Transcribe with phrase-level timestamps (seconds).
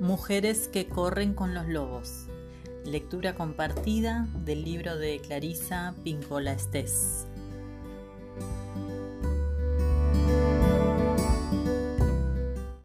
[0.00, 2.26] Mujeres que corren con los lobos.
[2.84, 7.28] Lectura compartida del libro de Clarisa Pincola Estés.